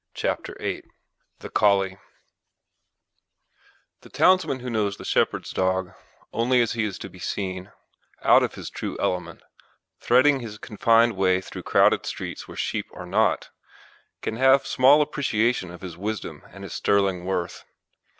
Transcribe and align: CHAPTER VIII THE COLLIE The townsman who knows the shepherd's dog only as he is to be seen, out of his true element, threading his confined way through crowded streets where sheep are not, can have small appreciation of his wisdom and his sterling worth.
CHAPTER 0.15 0.55
VIII 0.59 0.81
THE 1.41 1.51
COLLIE 1.51 1.99
The 3.99 4.09
townsman 4.09 4.61
who 4.61 4.69
knows 4.71 4.97
the 4.97 5.05
shepherd's 5.05 5.51
dog 5.51 5.91
only 6.33 6.59
as 6.59 6.71
he 6.71 6.85
is 6.85 6.97
to 6.97 7.07
be 7.07 7.19
seen, 7.19 7.71
out 8.23 8.41
of 8.41 8.55
his 8.55 8.71
true 8.71 8.97
element, 8.99 9.43
threading 9.99 10.39
his 10.39 10.57
confined 10.57 11.15
way 11.15 11.39
through 11.39 11.61
crowded 11.61 12.07
streets 12.07 12.47
where 12.47 12.57
sheep 12.57 12.87
are 12.95 13.05
not, 13.05 13.51
can 14.23 14.37
have 14.37 14.65
small 14.65 15.03
appreciation 15.03 15.69
of 15.69 15.81
his 15.81 15.97
wisdom 15.97 16.41
and 16.51 16.63
his 16.63 16.73
sterling 16.73 17.23
worth. 17.23 17.63